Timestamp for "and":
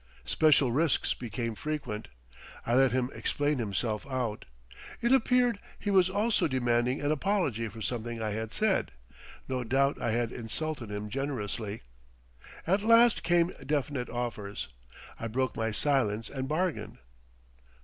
16.31-16.47